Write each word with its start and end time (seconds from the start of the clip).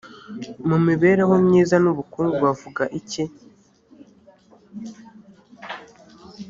mu 0.67 0.77
mibereho 0.87 1.33
myiza 1.45 1.75
n 1.83 1.85
ubukungu 1.91 2.37
bavuga 2.45 2.83
iki 2.99 3.23